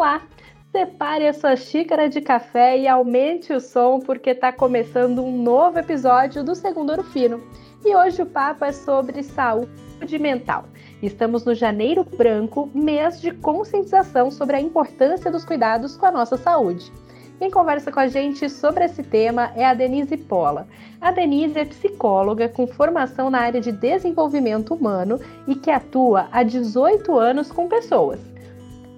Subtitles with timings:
[0.00, 0.22] lá,
[0.72, 5.78] separe a sua xícara de café e aumente o som, porque está começando um novo
[5.78, 7.42] episódio do Segundo Ouro Fino.
[7.84, 10.64] E hoje o papo é sobre saúde mental.
[11.02, 16.38] Estamos no Janeiro Branco, mês de conscientização sobre a importância dos cuidados com a nossa
[16.38, 16.90] saúde.
[17.38, 20.66] Quem conversa com a gente sobre esse tema é a Denise Pola.
[20.98, 26.42] A Denise é psicóloga com formação na área de desenvolvimento humano e que atua há
[26.42, 28.29] 18 anos com pessoas.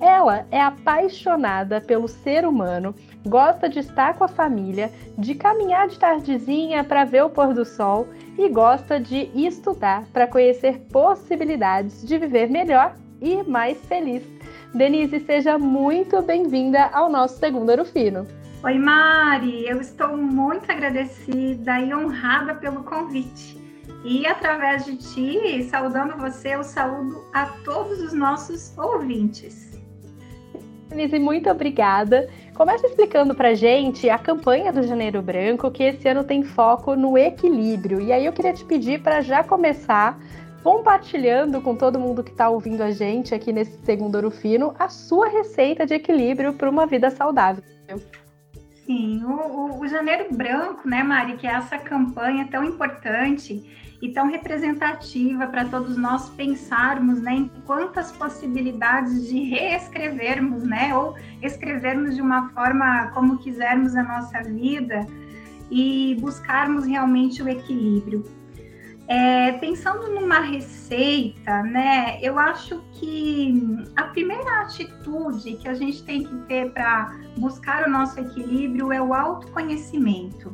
[0.03, 2.93] Ela é apaixonada pelo ser humano,
[3.25, 7.65] gosta de estar com a família, de caminhar de tardezinha para ver o pôr do
[7.65, 14.25] sol e gosta de estudar para conhecer possibilidades de viver melhor e mais feliz.
[14.75, 18.27] Denise, seja muito bem-vinda ao nosso segundo Ouro Fino.
[18.65, 23.57] Oi, Mari, eu estou muito agradecida e honrada pelo convite.
[24.05, 29.72] E através de ti, saudando você, eu saúdo a todos os nossos ouvintes.
[30.93, 32.29] Denise, muito obrigada.
[32.55, 37.17] Começa explicando para gente a campanha do Janeiro Branco, que esse ano tem foco no
[37.17, 38.01] equilíbrio.
[38.01, 40.21] E aí eu queria te pedir para já começar
[40.63, 44.89] compartilhando com todo mundo que está ouvindo a gente aqui nesse segundo Ouro Fino a
[44.89, 47.65] sua receita de equilíbrio para uma vida saudável.
[48.87, 53.65] Sim, o, o, o, Janeiro Branco, né, Mari, que é essa campanha tão importante
[54.03, 61.15] e tão representativa para todos nós pensarmos né, em quantas possibilidades de reescrevermos, né, ou
[61.41, 65.07] escrevermos de uma forma como quisermos a nossa vida
[65.71, 68.25] e buscarmos realmente o equilíbrio.
[69.07, 76.25] É, pensando numa receita, né, eu acho que a primeira atitude que a gente tem
[76.25, 80.53] que ter para buscar o nosso equilíbrio é o autoconhecimento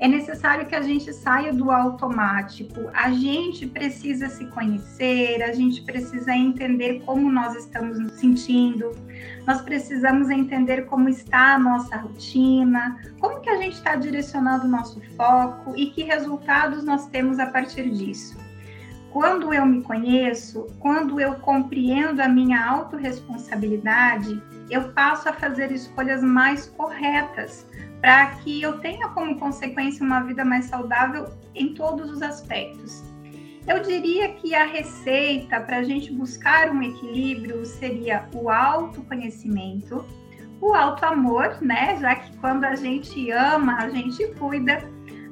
[0.00, 2.88] é necessário que a gente saia do automático.
[2.94, 8.92] A gente precisa se conhecer, a gente precisa entender como nós estamos nos sentindo,
[9.46, 14.68] nós precisamos entender como está a nossa rotina, como que a gente está direcionando o
[14.68, 18.36] nosso foco e que resultados nós temos a partir disso.
[19.10, 26.22] Quando eu me conheço, quando eu compreendo a minha autorresponsabilidade, eu passo a fazer escolhas
[26.22, 27.66] mais corretas
[28.00, 33.02] para que eu tenha como consequência uma vida mais saudável em todos os aspectos.
[33.66, 40.06] Eu diria que a receita para a gente buscar um equilíbrio seria o autoconhecimento,
[40.60, 41.98] o auto-amor, né?
[42.00, 44.82] Já que quando a gente ama, a gente cuida,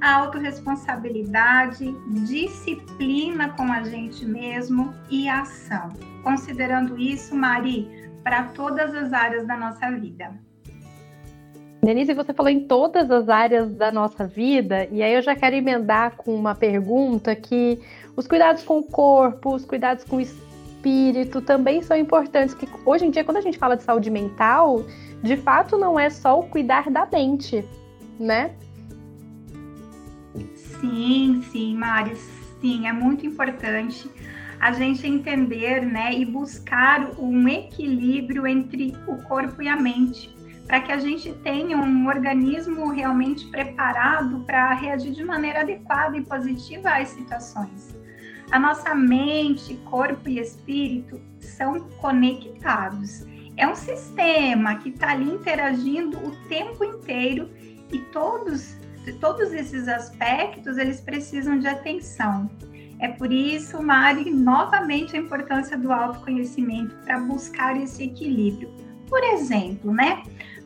[0.00, 1.90] a autorresponsabilidade,
[2.26, 5.88] disciplina com a gente mesmo e ação.
[6.22, 10.34] Considerando isso, Mari, para todas as áreas da nossa vida.
[11.80, 15.54] Denise, você falou em todas as áreas da nossa vida, e aí eu já quero
[15.54, 17.78] emendar com uma pergunta que
[18.16, 23.06] os cuidados com o corpo, os cuidados com o espírito também são importantes, que hoje
[23.06, 24.84] em dia, quando a gente fala de saúde mental,
[25.22, 27.64] de fato não é só o cuidar da mente,
[28.18, 28.56] né?
[30.80, 32.16] Sim, sim, Mari,
[32.60, 34.10] sim, é muito importante
[34.60, 40.36] a gente entender, né, e buscar um equilíbrio entre o corpo e a mente
[40.66, 46.24] para que a gente tenha um organismo realmente preparado para reagir de maneira adequada e
[46.24, 47.96] positiva às situações.
[48.50, 53.24] A nossa mente, corpo e espírito são conectados.
[53.56, 57.48] É um sistema que está ali interagindo o tempo inteiro
[57.92, 58.76] e todos,
[59.20, 62.50] todos esses aspectos eles precisam de atenção.
[62.98, 68.70] É por isso, Mari, novamente a importância do autoconhecimento para buscar esse equilíbrio.
[69.08, 70.22] Por exemplo, né?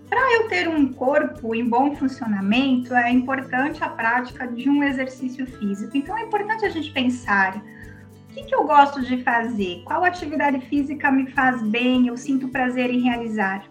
[0.08, 5.46] Para eu ter um corpo em bom funcionamento, é importante a prática de um exercício
[5.46, 5.96] físico.
[5.96, 10.60] Então, é importante a gente pensar o que, que eu gosto de fazer, qual atividade
[10.66, 13.64] física me faz bem, eu sinto prazer em realizar.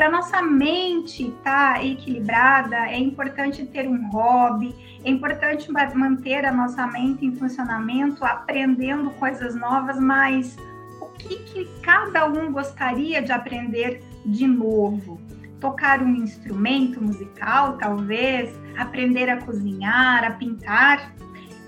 [0.00, 4.74] Para nossa mente estar tá equilibrada, é importante ter um hobby,
[5.04, 10.56] é importante manter a nossa mente em funcionamento, aprendendo coisas novas, mas
[11.02, 15.20] o que, que cada um gostaria de aprender de novo?
[15.60, 21.14] tocar um instrumento musical, talvez, aprender a cozinhar, a pintar.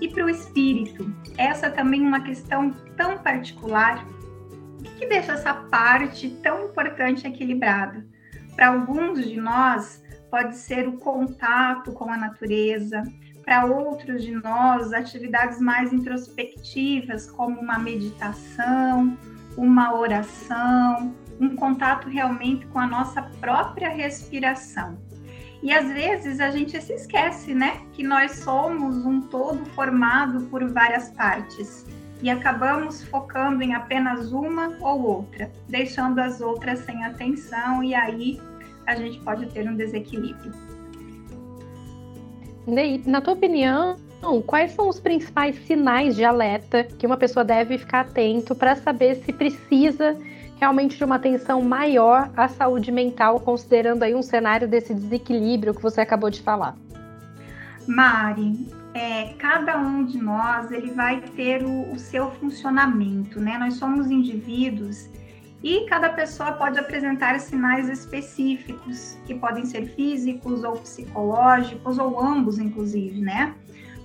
[0.01, 4.03] E para o espírito, essa também é uma questão tão particular.
[4.79, 8.11] O que, que deixa essa parte tão importante equilibrada?
[8.55, 13.03] Para alguns de nós, pode ser o contato com a natureza,
[13.43, 19.17] para outros de nós, atividades mais introspectivas, como uma meditação,
[19.57, 24.97] uma oração, um contato realmente com a nossa própria respiração.
[25.61, 30.65] E às vezes a gente se esquece, né, que nós somos um todo formado por
[30.71, 31.85] várias partes.
[32.23, 38.41] E acabamos focando em apenas uma ou outra, deixando as outras sem atenção e aí
[38.87, 40.53] a gente pode ter um desequilíbrio.
[43.05, 43.97] Na tua opinião,
[44.47, 49.15] quais são os principais sinais de alerta que uma pessoa deve ficar atento para saber
[49.15, 50.17] se precisa
[50.57, 55.81] realmente de uma atenção maior à saúde mental, considerando aí um cenário desse desequilíbrio que
[55.81, 56.77] você acabou de falar?
[57.85, 63.57] Mari, é, cada um de nós ele vai ter o, o seu funcionamento, né?
[63.57, 65.09] Nós somos indivíduos
[65.63, 72.59] e cada pessoa pode apresentar sinais específicos, que podem ser físicos ou psicológicos, ou ambos,
[72.59, 73.55] inclusive, né?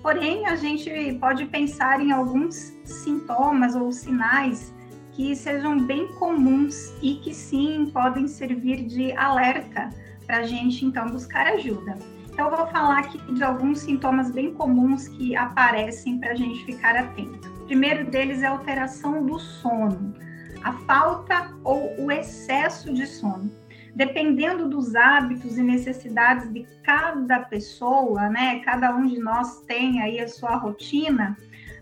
[0.02, 4.72] Porém, a gente pode pensar em alguns sintomas ou sinais
[5.12, 9.90] que sejam bem comuns e que sim podem servir de alerta
[10.24, 11.98] para a gente então buscar ajuda.
[12.38, 16.64] Então, eu vou falar aqui de alguns sintomas bem comuns que aparecem para a gente
[16.64, 17.48] ficar atento.
[17.62, 20.14] O primeiro deles é a alteração do sono,
[20.62, 23.50] a falta ou o excesso de sono.
[23.92, 28.60] Dependendo dos hábitos e necessidades de cada pessoa, né?
[28.60, 31.36] Cada um de nós tem aí a sua rotina,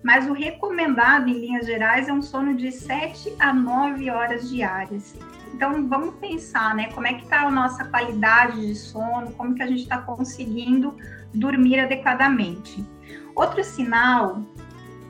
[0.07, 5.17] mas o recomendado, em linhas gerais, é um sono de 7 a 9 horas diárias.
[5.53, 6.93] Então, vamos pensar, né?
[6.93, 10.97] Como é que está a nossa qualidade de sono, como que a gente está conseguindo
[11.35, 12.87] dormir adequadamente.
[13.35, 14.43] Outro sinal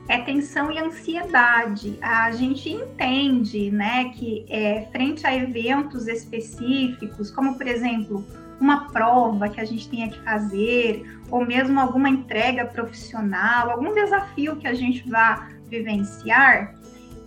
[0.07, 1.99] é tensão e ansiedade.
[2.01, 8.25] A gente entende, né, que é, frente a eventos específicos, como por exemplo
[8.59, 14.55] uma prova que a gente tenha que fazer, ou mesmo alguma entrega profissional, algum desafio
[14.55, 16.73] que a gente vá vivenciar,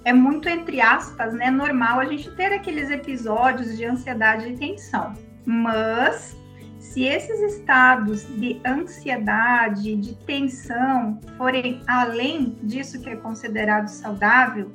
[0.05, 5.13] é muito, entre aspas, né, normal a gente ter aqueles episódios de ansiedade e tensão.
[5.45, 6.37] Mas,
[6.79, 14.71] se esses estados de ansiedade, de tensão, forem além disso que é considerado saudável,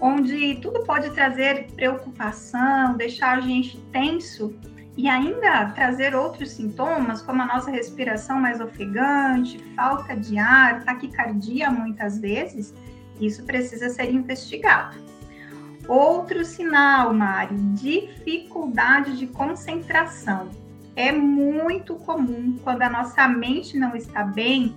[0.00, 4.54] onde tudo pode trazer preocupação, deixar a gente tenso
[4.98, 11.70] e ainda trazer outros sintomas, como a nossa respiração mais ofegante, falta de ar, taquicardia
[11.70, 12.74] muitas vezes,
[13.20, 14.96] isso precisa ser investigado.
[15.86, 20.50] Outro sinal, Mari, dificuldade de concentração.
[20.96, 24.74] É muito comum quando a nossa mente não está bem,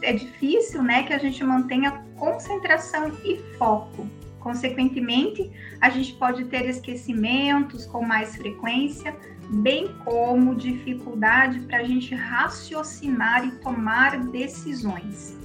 [0.00, 4.08] é difícil, né, que a gente mantenha concentração e foco.
[4.48, 9.14] Consequentemente, a gente pode ter esquecimentos com mais frequência,
[9.50, 15.36] bem como dificuldade para a gente raciocinar e tomar decisões.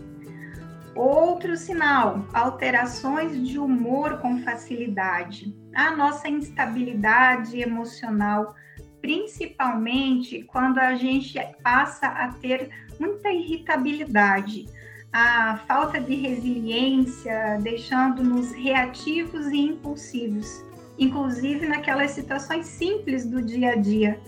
[0.95, 5.53] Outro sinal, alterações de humor com facilidade.
[5.75, 8.55] A nossa instabilidade emocional,
[9.01, 14.65] principalmente quando a gente passa a ter muita irritabilidade,
[15.13, 20.65] a falta de resiliência, deixando-nos reativos e impulsivos,
[20.97, 24.19] inclusive naquelas situações simples do dia a dia,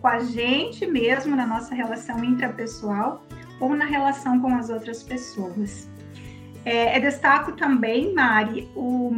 [0.00, 3.24] com a gente mesmo, na nossa relação intrapessoal
[3.58, 5.88] ou na relação com as outras pessoas.
[6.66, 9.12] É, destaco também, Mari, o,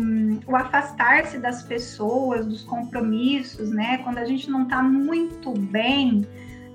[0.46, 3.98] o afastar-se das pessoas, dos compromissos, né?
[4.04, 6.26] Quando a gente não está muito bem,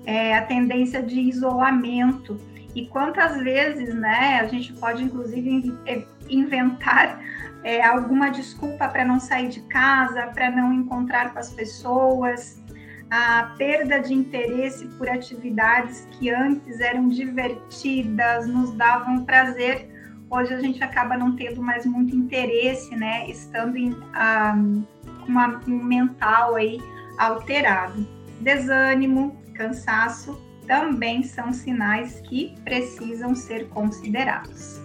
[0.04, 2.38] é, a tendência de isolamento.
[2.74, 7.20] E quantas vezes, né, a gente pode inclusive é, inventar
[7.62, 12.62] é, alguma desculpa para não sair de casa, para não encontrar com as pessoas,
[13.10, 19.88] a perda de interesse por atividades que antes eram divertidas, nos davam prazer,
[20.28, 23.28] hoje a gente acaba não tendo mais muito interesse, né?
[23.30, 24.84] Estando em um,
[25.28, 26.78] uma, um mental aí
[27.18, 28.06] alterado.
[28.40, 34.80] Desânimo, cansaço também são sinais que precisam ser considerados.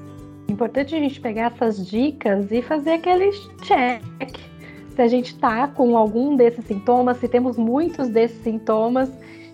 [0.48, 3.32] Importante a gente pegar essas dicas e fazer aquele
[3.64, 4.38] check.
[4.96, 9.10] Se a gente está com algum desses sintomas, se temos muitos desses sintomas,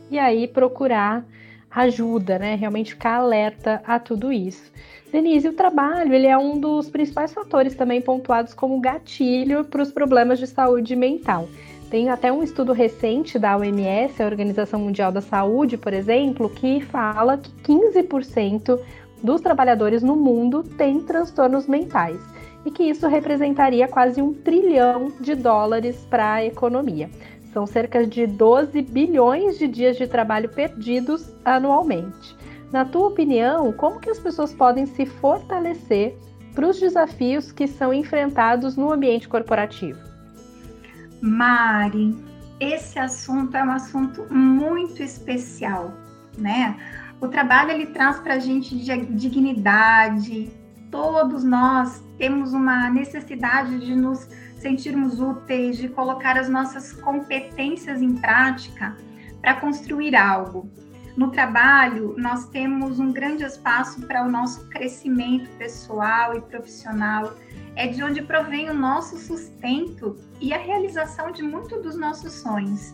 [0.09, 1.25] e aí procurar
[1.69, 2.55] ajuda, né?
[2.55, 4.71] Realmente ficar alerta a tudo isso.
[5.11, 9.91] Denise, o trabalho ele é um dos principais fatores também pontuados como gatilho para os
[9.91, 11.47] problemas de saúde mental.
[11.95, 16.81] Tem até um estudo recente da OMS, a Organização Mundial da Saúde, por exemplo, que
[16.81, 18.77] fala que 15%
[19.23, 22.19] dos trabalhadores no mundo têm transtornos mentais
[22.65, 27.09] e que isso representaria quase um trilhão de dólares para a economia.
[27.53, 32.35] São cerca de 12 bilhões de dias de trabalho perdidos anualmente.
[32.73, 36.13] Na tua opinião, como que as pessoas podem se fortalecer
[36.53, 40.14] para os desafios que são enfrentados no ambiente corporativo?
[41.25, 42.15] Mari,
[42.59, 45.91] esse assunto é um assunto muito especial,
[46.37, 46.77] né?
[47.19, 50.51] O trabalho ele traz para a gente dignidade,
[50.91, 54.29] todos nós temos uma necessidade de nos
[54.59, 58.95] sentirmos úteis, de colocar as nossas competências em prática
[59.41, 60.69] para construir algo.
[61.15, 67.33] No trabalho, nós temos um grande espaço para o nosso crescimento pessoal e profissional.
[67.73, 72.93] É de onde provém o nosso sustento e a realização de muitos dos nossos sonhos.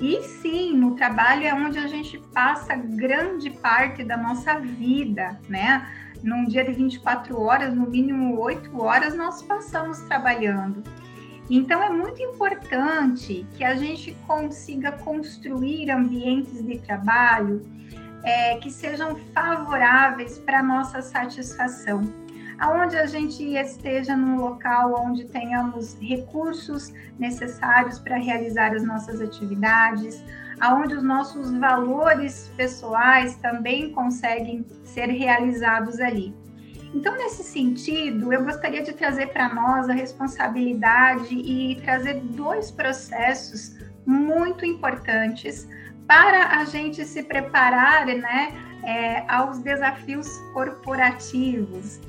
[0.00, 5.86] E sim, no trabalho é onde a gente passa grande parte da nossa vida, né?
[6.24, 10.82] Num dia de 24 horas, no mínimo 8 horas, nós passamos trabalhando.
[11.50, 17.60] Então, é muito importante que a gente consiga construir ambientes de trabalho
[18.22, 22.02] é, que sejam favoráveis para a nossa satisfação.
[22.56, 30.22] Aonde a gente esteja num local onde tenhamos recursos necessários para realizar as nossas atividades,
[30.60, 36.32] aonde os nossos valores pessoais também conseguem ser realizados ali.
[36.94, 43.76] Então, nesse sentido, eu gostaria de trazer para nós a responsabilidade e trazer dois processos
[44.04, 45.68] muito importantes
[46.06, 52.00] para a gente se preparar né, é, aos desafios corporativos.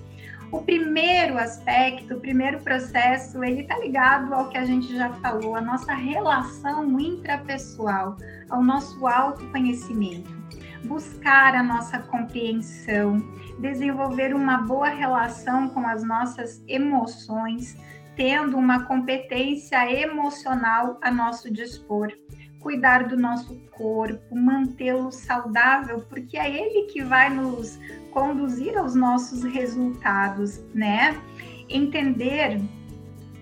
[0.52, 5.56] O primeiro aspecto, o primeiro processo, ele está ligado ao que a gente já falou,
[5.56, 8.18] a nossa relação intrapessoal,
[8.50, 10.41] ao nosso autoconhecimento
[10.86, 13.18] buscar a nossa compreensão,
[13.60, 17.78] desenvolver uma boa relação com as nossas emoções,
[18.16, 22.12] tendo uma competência emocional a nosso dispor,
[22.60, 27.80] cuidar do nosso corpo, mantê-lo saudável, porque é ele que vai nos
[28.12, 31.20] conduzir aos nossos resultados, né?
[31.70, 32.62] Entender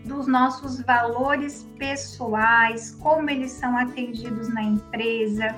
[0.05, 5.55] dos nossos valores pessoais, como eles são atendidos na empresa,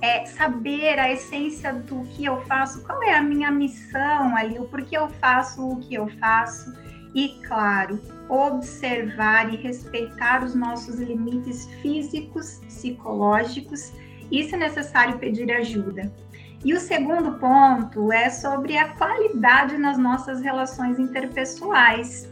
[0.00, 4.64] é, saber a essência do que eu faço, qual é a minha missão ali, o
[4.64, 6.72] porquê eu faço o que eu faço.
[7.14, 7.98] E, claro,
[8.28, 13.92] observar e respeitar os nossos limites físicos, psicológicos,
[14.30, 16.12] e, se necessário, pedir ajuda.
[16.64, 22.28] E o segundo ponto é sobre a qualidade nas nossas relações interpessoais.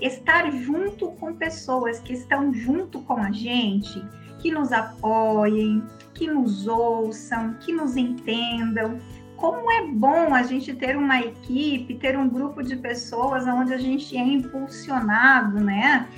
[0.00, 4.04] Estar junto com pessoas que estão junto com a gente,
[4.40, 5.82] que nos apoiem,
[6.16, 8.98] que nos ouçam, que nos entendam.
[9.36, 13.78] Como é bom a gente ter uma equipe, ter um grupo de pessoas onde a
[13.78, 16.08] gente é impulsionado, né?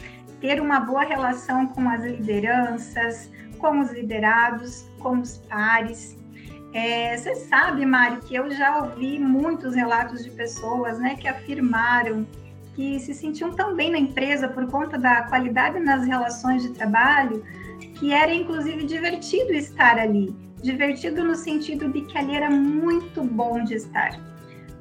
[0.40, 3.28] Ter uma boa relação com as lideranças,
[3.58, 6.16] com os liderados, com os pares.
[6.72, 12.26] É, você sabe, Mari, que eu já ouvi muitos relatos de pessoas né, que afirmaram
[12.76, 17.42] que se sentiam tão bem na empresa por conta da qualidade nas relações de trabalho,
[17.94, 20.34] que era inclusive divertido estar ali.
[20.62, 24.18] Divertido no sentido de que ali era muito bom de estar.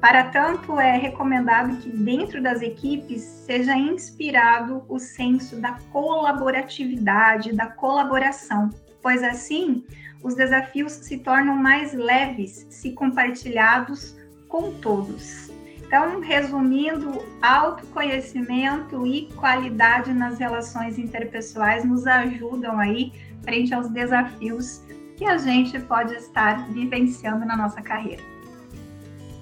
[0.00, 7.66] Para tanto, é recomendado que dentro das equipes seja inspirado o senso da colaboratividade, da
[7.66, 8.70] colaboração,
[9.02, 9.84] pois assim
[10.22, 14.16] os desafios se tornam mais leves se compartilhados
[14.48, 15.50] com todos.
[15.88, 23.10] Então, resumindo, autoconhecimento e qualidade nas relações interpessoais nos ajudam aí
[23.42, 24.82] frente aos desafios
[25.16, 28.22] que a gente pode estar vivenciando na nossa carreira.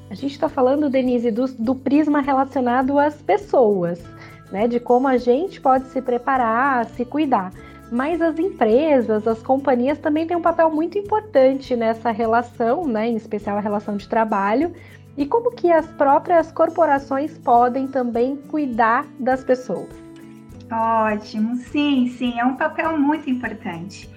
[0.08, 4.00] A gente está falando, Denise, do, do, prisma relacionado às pessoas,
[4.52, 4.68] né?
[4.68, 7.52] De como a gente pode se preparar, se cuidar.
[7.90, 13.08] Mas as empresas, as companhias também têm um papel muito importante nessa relação, né?
[13.08, 14.72] Em especial a relação de trabalho,
[15.16, 19.88] e como que as próprias corporações podem também cuidar das pessoas?
[20.70, 24.10] Ótimo, sim, sim, é um papel muito importante.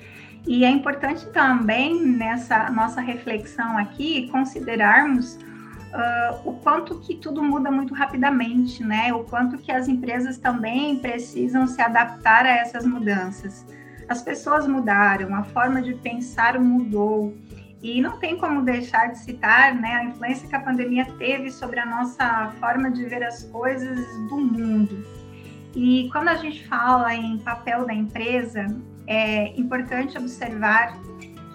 [0.47, 7.69] E é importante também nessa nossa reflexão aqui considerarmos uh, o quanto que tudo muda
[7.69, 9.13] muito rapidamente, né?
[9.13, 13.65] O quanto que as empresas também precisam se adaptar a essas mudanças.
[14.07, 17.35] As pessoas mudaram, a forma de pensar mudou.
[17.81, 21.79] E não tem como deixar de citar né, a influência que a pandemia teve sobre
[21.79, 25.05] a nossa forma de ver as coisas do mundo.
[25.75, 28.65] E quando a gente fala em papel da empresa,
[29.07, 30.99] é importante observar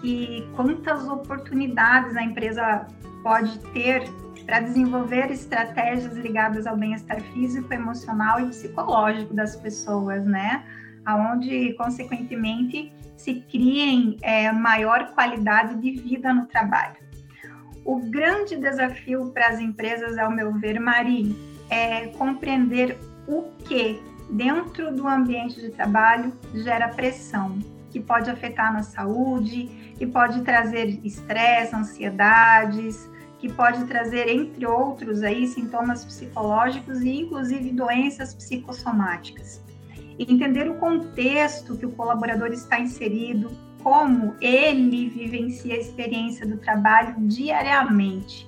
[0.00, 2.86] que quantas oportunidades a empresa
[3.22, 4.08] pode ter
[4.44, 10.62] para desenvolver estratégias ligadas ao bem-estar físico, emocional e psicológico das pessoas, né?
[11.04, 12.92] Aonde, consequentemente,
[13.24, 16.96] se criem é, maior qualidade de vida no trabalho.
[17.82, 21.34] O grande desafio para as empresas, ao meu ver, Mari,
[21.70, 27.58] é compreender o que dentro do ambiente de trabalho gera pressão,
[27.90, 35.22] que pode afetar na saúde, que pode trazer estresse, ansiedades, que pode trazer, entre outros,
[35.22, 39.64] aí, sintomas psicológicos e, inclusive, doenças psicossomáticas.
[40.18, 43.50] Entender o contexto que o colaborador está inserido,
[43.82, 48.46] como ele vivencia a experiência do trabalho diariamente.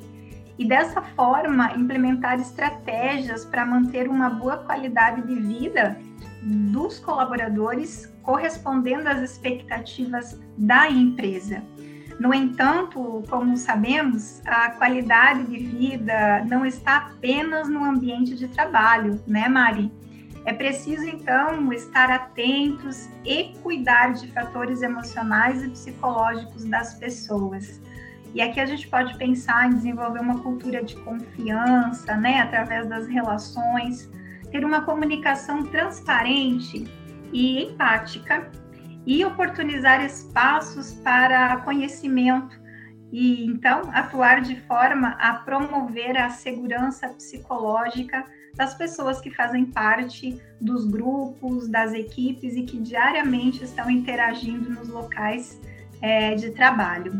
[0.59, 5.99] E dessa forma, implementar estratégias para manter uma boa qualidade de vida
[6.43, 11.63] dos colaboradores correspondendo às expectativas da empresa.
[12.19, 19.21] No entanto, como sabemos, a qualidade de vida não está apenas no ambiente de trabalho,
[19.27, 19.93] né, Mari?
[20.47, 27.83] É preciso, então, estar atentos e cuidar de fatores emocionais e psicológicos das pessoas.
[28.33, 33.09] E aqui a gente pode pensar em desenvolver uma cultura de confiança, né, através das
[33.09, 34.09] relações,
[34.53, 36.87] ter uma comunicação transparente
[37.33, 38.49] e empática
[39.05, 42.57] e oportunizar espaços para conhecimento
[43.13, 48.25] e então atuar de forma a promover a segurança psicológica
[48.57, 54.89] das pessoas que fazem parte dos grupos, das equipes e que diariamente estão interagindo nos
[54.89, 55.61] locais
[56.01, 57.13] é, de trabalho.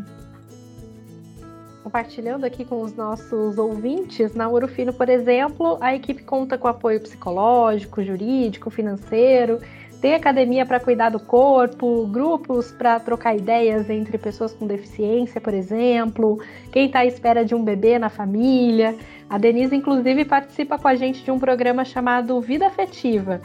[1.83, 7.01] Compartilhando aqui com os nossos ouvintes, na Urufino, por exemplo, a equipe conta com apoio
[7.01, 9.61] psicológico, jurídico, financeiro
[10.01, 15.55] tem academia para cuidar do corpo, grupos para trocar ideias entre pessoas com deficiência, por
[15.55, 16.39] exemplo,
[16.71, 18.95] quem está à espera de um bebê na família.
[19.29, 23.41] A Denise, inclusive, participa com a gente de um programa chamado Vida Afetiva,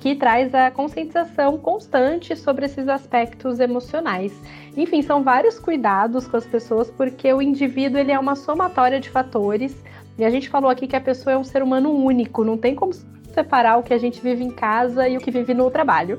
[0.00, 4.32] que traz a conscientização constante sobre esses aspectos emocionais.
[4.76, 9.08] Enfim, são vários cuidados com as pessoas, porque o indivíduo ele é uma somatória de
[9.08, 9.74] fatores.
[10.18, 12.74] E a gente falou aqui que a pessoa é um ser humano único, não tem
[12.74, 12.92] como
[13.36, 16.16] separar o que a gente vive em casa e o que vive no trabalho.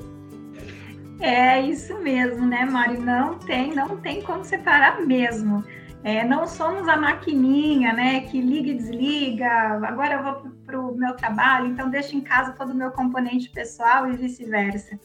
[1.20, 2.96] É isso mesmo, né, Mari?
[2.98, 5.64] Não tem, não tem como separar mesmo.
[6.04, 9.50] É, não somos a maquininha, né, que liga e desliga.
[9.84, 13.50] Agora eu vou para o meu trabalho, então deixo em casa todo o meu componente
[13.50, 14.96] pessoal e vice-versa.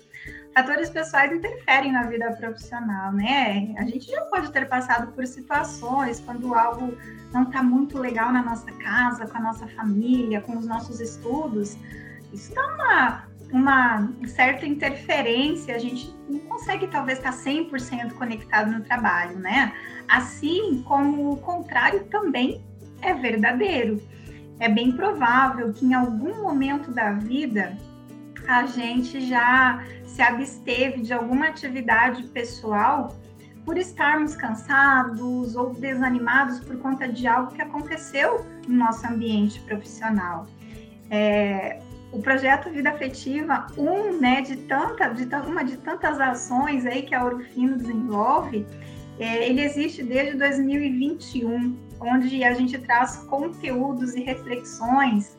[0.54, 3.74] Fatores pessoais interferem na vida profissional, né?
[3.80, 6.96] A gente já pode ter passado por situações quando algo
[7.34, 11.76] não está muito legal na nossa casa, com a nossa família, com os nossos estudos
[12.34, 18.82] isso dá uma, uma certa interferência, a gente não consegue talvez estar 100% conectado no
[18.82, 19.74] trabalho, né?
[20.08, 22.64] Assim como o contrário também
[23.02, 24.02] é verdadeiro.
[24.60, 27.78] É bem provável que em algum momento da vida
[28.48, 33.16] a gente já se absteve de alguma atividade pessoal
[33.66, 40.46] por estarmos cansados ou desanimados por conta de algo que aconteceu no nosso ambiente profissional.
[41.10, 41.80] É,
[42.14, 47.16] o projeto Vida Afetiva, um, né, de tanta, de uma de tantas ações aí que
[47.16, 48.66] a Orofino desenvolve,
[49.20, 55.38] é, ele existe desde 2021, onde a gente traz conteúdos e reflexões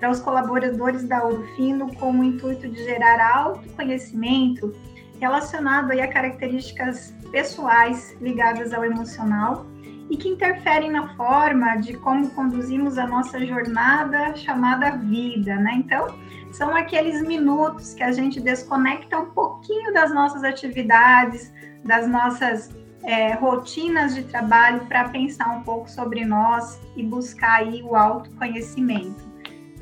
[0.00, 4.74] para os colaboradores da Orofino com o intuito de gerar autoconhecimento
[5.20, 9.66] relacionado aí a características pessoais ligadas ao emocional
[10.10, 15.74] e que interferem na forma de como conduzimos a nossa jornada chamada vida, né?
[15.76, 16.14] Então,
[16.52, 21.52] são aqueles minutos que a gente desconecta um pouquinho das nossas atividades,
[21.84, 22.70] das nossas
[23.02, 29.22] é, rotinas de trabalho para pensar um pouco sobre nós e buscar aí o autoconhecimento.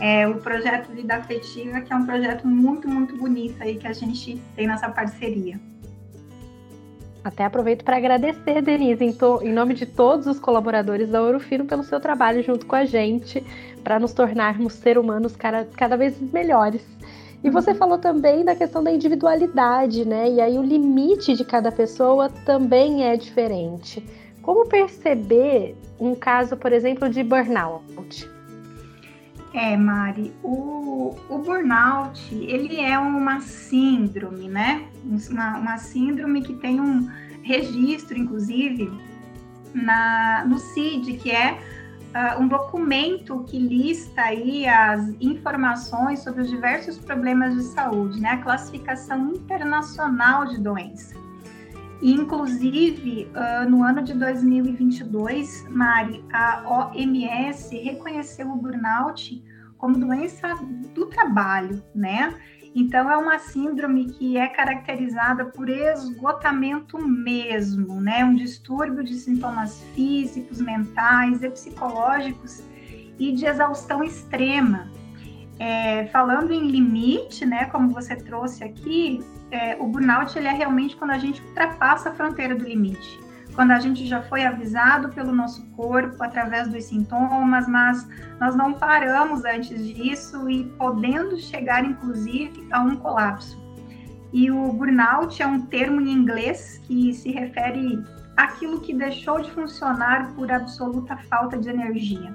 [0.01, 3.93] É, o projeto Vida Afetiva, que é um projeto muito, muito bonito aí que a
[3.93, 5.61] gente tem nessa parceria.
[7.25, 11.65] Até aproveito para agradecer, Denise, em, to, em, nome de todos os colaboradores da Orofino,
[11.65, 13.45] pelo seu trabalho junto com a gente,
[13.85, 16.83] para nos tornarmos ser humanos cada, cada vez melhores.
[17.45, 17.77] E você uhum.
[17.77, 20.31] falou também da questão da individualidade, né?
[20.31, 24.05] E aí o limite de cada pessoa também é diferente.
[24.43, 28.29] Como perceber um caso, por exemplo, de burnout?
[29.55, 34.87] É, Mari, o, o burnout, ele é uma síndrome, né?
[35.05, 37.07] Uma, uma síndrome que tem um
[37.43, 38.91] registro, inclusive,
[39.75, 46.49] na, no CID, que é uh, um documento que lista aí as informações sobre os
[46.49, 48.31] diversos problemas de saúde, né?
[48.31, 51.15] A classificação internacional de doença.
[52.03, 59.41] Inclusive, uh, no ano de 2022, Mari, a OMS reconheceu o burnout
[59.79, 60.49] como doença
[60.93, 62.35] do trabalho, né?
[62.75, 68.25] Então, é uma síndrome que é caracterizada por esgotamento mesmo, né?
[68.25, 72.65] Um distúrbio de sintomas físicos, mentais e psicológicos
[73.17, 74.91] e de exaustão extrema.
[75.59, 80.97] É, falando em limite, né, como você trouxe aqui, é, o burnout ele é realmente
[80.97, 83.21] quando a gente ultrapassa a fronteira do limite.
[83.55, 88.09] quando a gente já foi avisado pelo nosso corpo através dos sintomas, mas
[88.41, 93.61] nós não paramos antes disso e podendo chegar, inclusive, a um colapso.
[94.33, 98.03] E o burnout é um termo em inglês que se refere
[98.37, 102.35] àquilo que deixou de funcionar por absoluta falta de energia.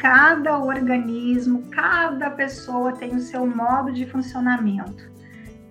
[0.00, 5.10] Cada organismo, cada pessoa tem o seu modo de funcionamento.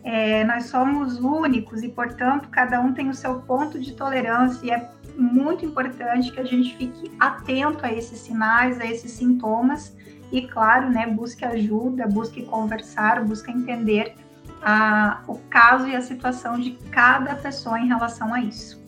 [0.03, 4.69] É, nós somos únicos e, portanto, cada um tem o seu ponto de tolerância e
[4.69, 4.87] é
[5.17, 9.97] muito importante que a gente fique atento a esses sinais, a esses sintomas
[10.31, 14.13] e, claro, né, busque ajuda, busque conversar, busque entender
[14.61, 18.79] a, o caso e a situação de cada pessoa em relação a isso.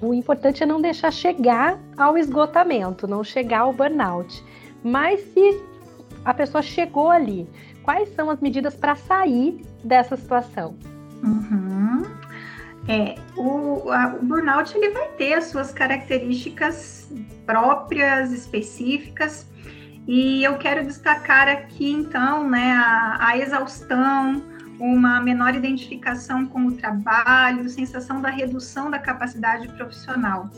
[0.00, 4.44] O importante é não deixar chegar ao esgotamento, não chegar ao burnout.
[4.82, 5.62] Mas se
[6.24, 7.48] a pessoa chegou ali,
[7.82, 10.76] quais são as medidas para sair dessa situação?
[11.22, 12.02] Uhum.
[12.88, 17.10] É, o, a, o burnout ele vai ter as suas características
[17.44, 19.46] próprias, específicas,
[20.06, 24.42] e eu quero destacar aqui então né, a, a exaustão,
[24.78, 30.50] uma menor identificação com o trabalho, sensação da redução da capacidade profissional.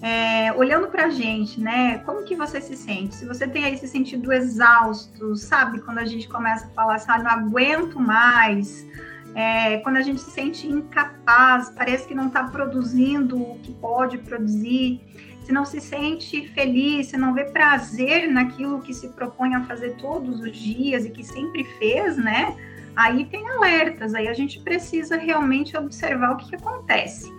[0.00, 1.98] É, olhando para a gente, né?
[1.98, 3.16] Como que você se sente?
[3.16, 5.80] Se você tem aí se sentido exausto, sabe?
[5.80, 8.86] Quando a gente começa a falar assim, não aguento mais,
[9.34, 14.18] é, quando a gente se sente incapaz, parece que não está produzindo o que pode
[14.18, 15.00] produzir,
[15.42, 19.96] se não se sente feliz, se não vê prazer naquilo que se propõe a fazer
[19.96, 22.54] todos os dias e que sempre fez, né?
[22.98, 27.32] Aí tem alertas, aí a gente precisa realmente observar o que, que acontece.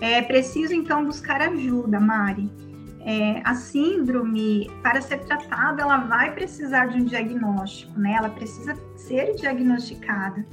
[0.00, 2.50] É preciso então buscar ajuda, Mari.
[3.06, 8.14] É, a síndrome, para ser tratada, ela vai precisar de um diagnóstico, né?
[8.14, 10.44] Ela precisa ser diagnosticada.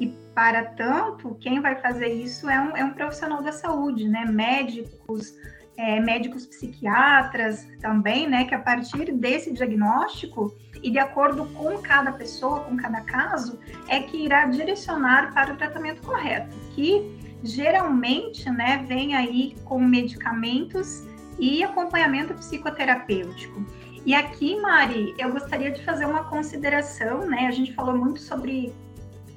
[0.00, 4.24] E para tanto, quem vai fazer isso é um, é um profissional da saúde, né?
[4.24, 5.32] Médicos,
[5.78, 8.44] é, médicos psiquiatras também, né?
[8.44, 14.00] Que a partir desse diagnóstico e de acordo com cada pessoa, com cada caso, é
[14.00, 21.04] que irá direcionar para o tratamento correto, que geralmente, né, vem aí com medicamentos
[21.38, 23.64] e acompanhamento psicoterapêutico.
[24.04, 27.46] E aqui, Mari, eu gostaria de fazer uma consideração, né?
[27.46, 28.72] A gente falou muito sobre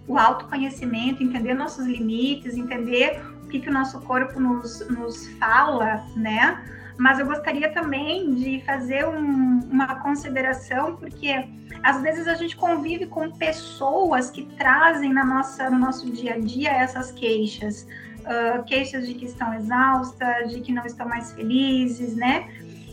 [0.08, 6.63] o autoconhecimento, entender nossos limites, entender que, que o nosso corpo nos, nos fala, né?
[6.97, 11.47] Mas eu gostaria também de fazer um, uma consideração, porque
[11.83, 16.39] às vezes a gente convive com pessoas que trazem na nossa, no nosso dia a
[16.39, 17.87] dia essas queixas.
[18.19, 22.47] Uh, queixas de que estão exaustas, de que não estão mais felizes, né?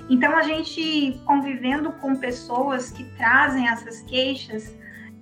[0.08, 4.74] Então, a gente convivendo com pessoas que trazem essas queixas,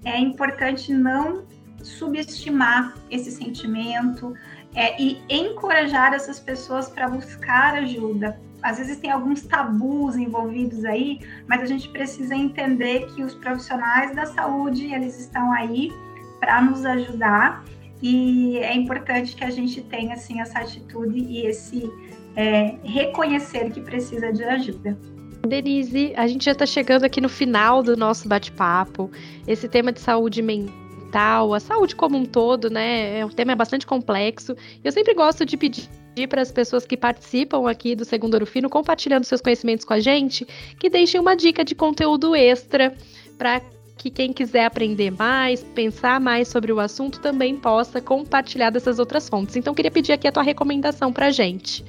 [0.05, 1.45] é importante não
[1.83, 4.35] subestimar esse sentimento
[4.77, 11.21] é, e encorajar essas pessoas para buscar ajuda, às vezes tem alguns tabus envolvidos aí,
[11.49, 15.91] mas a gente precisa entender que os profissionais da saúde, eles estão aí
[16.39, 17.65] para nos ajudar
[18.03, 21.91] e é importante que a gente tenha assim essa atitude e esse
[22.35, 24.99] é, reconhecer que precisa de ajuda.
[25.47, 29.11] Denise, a gente já está chegando aqui no final do nosso bate-papo.
[29.47, 30.86] Esse tema de saúde mental,
[31.17, 33.19] a saúde como um todo, né?
[33.19, 34.57] É um tema bastante complexo.
[34.85, 38.47] Eu sempre gosto de pedir pedir para as pessoas que participam aqui do Segundo Ouro
[38.47, 40.47] Fino, compartilhando seus conhecimentos com a gente,
[40.81, 42.95] que deixem uma dica de conteúdo extra
[43.37, 43.61] para
[43.99, 49.29] que quem quiser aprender mais, pensar mais sobre o assunto, também possa compartilhar dessas outras
[49.29, 49.57] fontes.
[49.57, 51.85] Então, queria pedir aqui a tua recomendação para a gente.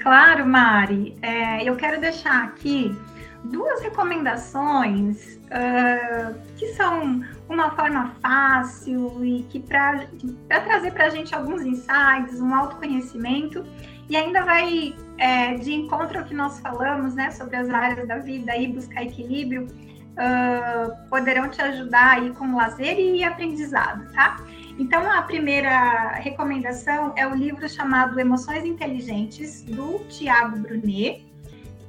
[0.00, 1.16] Claro, Mari.
[1.22, 2.96] É, eu quero deixar aqui
[3.44, 10.06] duas recomendações uh, que são uma forma fácil e que para
[10.48, 13.64] trazer para a gente alguns insights, um autoconhecimento
[14.08, 18.18] e ainda vai é, de encontro ao que nós falamos, né, sobre as áreas da
[18.18, 24.36] vida e buscar equilíbrio, uh, poderão te ajudar aí com lazer e aprendizado, tá?
[24.78, 31.24] Então, a primeira recomendação é o livro chamado Emoções Inteligentes, do Tiago Brunet.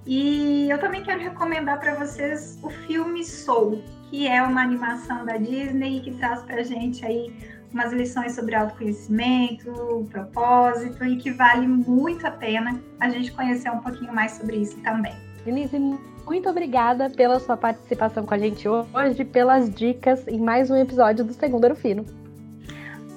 [0.07, 5.35] E eu também quero recomendar para vocês o filme Soul, que é uma animação da
[5.35, 7.33] Disney que traz para gente aí
[7.73, 13.79] umas lições sobre autoconhecimento, propósito e que vale muito a pena a gente conhecer um
[13.79, 15.13] pouquinho mais sobre isso também.
[15.43, 15.77] Denise,
[16.25, 21.25] muito obrigada pela sua participação com a gente hoje, pelas dicas em mais um episódio
[21.25, 22.05] do Segundo Fino.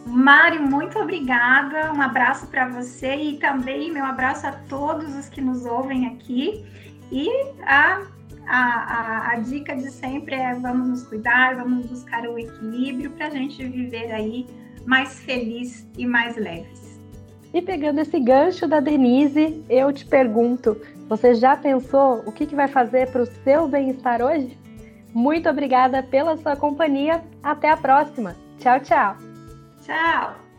[0.07, 1.93] Mari, muito obrigada.
[1.93, 6.65] Um abraço para você e também meu abraço a todos os que nos ouvem aqui.
[7.13, 7.29] E
[7.63, 8.03] a
[8.47, 13.29] a, a, a, dica de sempre é vamos nos cuidar, vamos buscar o equilíbrio para
[13.29, 14.45] a gente viver aí
[14.85, 17.01] mais feliz e mais leves.
[17.55, 20.77] E pegando esse gancho da Denise, eu te pergunto:
[21.09, 24.59] você já pensou o que, que vai fazer para o seu bem-estar hoje?
[25.13, 27.23] Muito obrigada pela sua companhia.
[27.43, 28.37] Até a próxima.
[28.59, 29.30] Tchau, tchau.
[29.91, 30.50] Tchau.